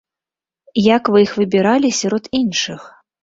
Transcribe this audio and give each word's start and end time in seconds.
Як 0.95 1.03
вы 1.15 1.19
іх 1.25 1.35
выбіралі 1.41 1.93
сярод 2.01 2.31
іншых? 2.41 2.81